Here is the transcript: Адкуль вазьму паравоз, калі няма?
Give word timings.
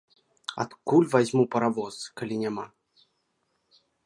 Адкуль 0.63 1.05
вазьму 1.13 1.43
паравоз, 1.57 1.95
калі 2.23 2.35
няма? 2.45 2.65